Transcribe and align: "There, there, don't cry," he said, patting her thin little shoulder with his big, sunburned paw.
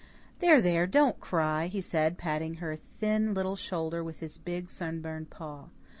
"There, 0.39 0.59
there, 0.63 0.87
don't 0.87 1.19
cry," 1.19 1.67
he 1.67 1.79
said, 1.79 2.17
patting 2.17 2.55
her 2.55 2.75
thin 2.75 3.35
little 3.35 3.55
shoulder 3.55 4.03
with 4.03 4.19
his 4.19 4.39
big, 4.39 4.67
sunburned 4.71 5.29
paw. 5.29 5.67